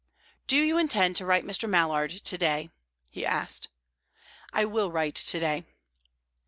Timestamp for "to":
1.17-1.27, 1.41-1.47, 2.23-2.35, 5.13-5.39